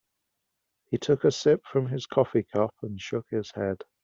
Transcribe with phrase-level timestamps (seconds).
[0.87, 3.83] He took a sip from his coffee cup and shook his head.